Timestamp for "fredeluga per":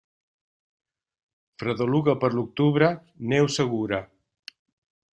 1.63-2.31